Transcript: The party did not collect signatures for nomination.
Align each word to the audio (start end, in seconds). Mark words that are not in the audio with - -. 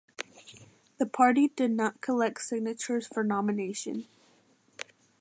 The 0.97 1.05
party 1.05 1.49
did 1.49 1.69
not 1.69 2.01
collect 2.01 2.41
signatures 2.41 3.05
for 3.05 3.23
nomination. 3.23 4.07